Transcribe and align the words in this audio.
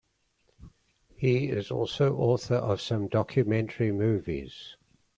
He 1.15 1.49
is 1.49 1.69
also 1.69 2.15
author 2.15 2.55
of 2.55 2.81
some 2.81 3.07
documentary 3.07 3.91
movies. 3.91 4.75